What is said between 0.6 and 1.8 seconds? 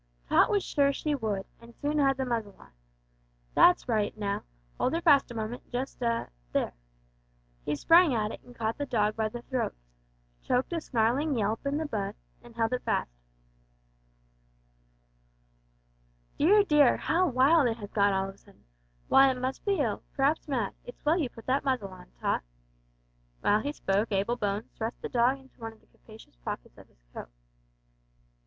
sure she would, and